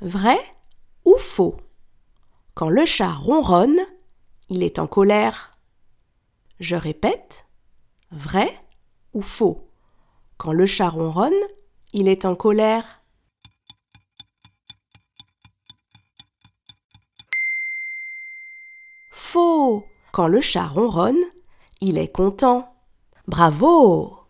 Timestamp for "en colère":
4.78-5.56, 12.24-13.02